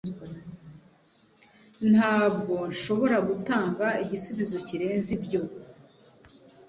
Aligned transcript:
Ntabwo 1.91 2.53
nshobora 2.71 3.17
gutanga 3.29 3.85
igisubizo 4.03 4.57
kirenze 4.67 5.09
ibyo. 5.17 5.41